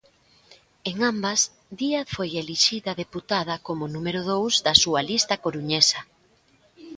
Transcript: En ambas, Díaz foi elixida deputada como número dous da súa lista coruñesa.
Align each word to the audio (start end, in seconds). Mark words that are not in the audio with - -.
En 0.89 0.95
ambas, 1.11 1.39
Díaz 1.79 2.07
foi 2.15 2.29
elixida 2.41 2.99
deputada 3.03 3.55
como 3.67 3.91
número 3.95 4.21
dous 4.31 4.53
da 4.65 4.73
súa 4.83 5.01
lista 5.09 5.35
coruñesa. 5.43 5.99